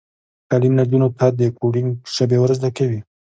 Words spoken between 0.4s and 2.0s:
تعلیم نجونو ته د کوډینګ